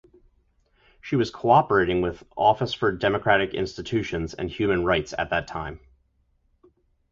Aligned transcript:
She 0.99 1.15
was 1.15 1.29
cooperating 1.29 2.01
with 2.01 2.23
Office 2.35 2.73
for 2.73 2.91
Democratic 2.91 3.53
Institutions 3.53 4.33
and 4.33 4.49
Human 4.49 4.83
Rights 4.83 5.13
at 5.15 5.29
that 5.29 5.47
time. 5.47 5.79